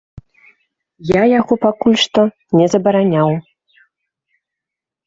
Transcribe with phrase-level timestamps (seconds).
[1.09, 2.27] Я яго пакуль што
[2.61, 3.29] не забараняў.